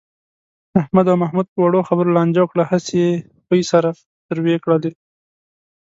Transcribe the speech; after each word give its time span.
احمد 0.81 1.05
او 1.11 1.17
محمود 1.23 1.47
په 1.53 1.59
وړو 1.65 1.79
خبرو 1.89 2.13
لانجه 2.17 2.41
وکړه. 2.43 2.63
هسې 2.71 2.93
یې 3.03 3.09
پۍ 3.47 3.61
سره 3.71 3.89
تروې 4.27 4.55
کړلې. 4.63 4.91